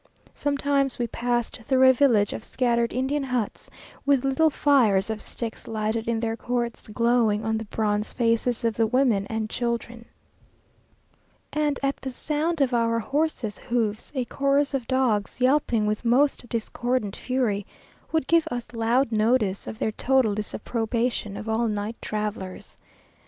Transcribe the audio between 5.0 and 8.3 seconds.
of sticks lighted in their courts, glowing on the bronze